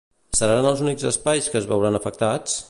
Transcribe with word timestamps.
Seran 0.37 0.67
els 0.69 0.81
únics 0.85 1.05
espais 1.11 1.51
que 1.53 1.61
es 1.65 1.69
veuran 1.75 2.01
afectats? 2.01 2.59